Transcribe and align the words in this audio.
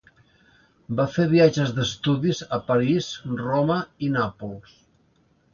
Va 0.99 1.05
fer 1.17 1.25
viatges 1.33 1.75
d'estudis 1.75 2.41
a 2.57 2.61
París, 2.71 3.13
Roma 3.45 3.79
i 4.09 4.11
Nàpols. 4.17 4.77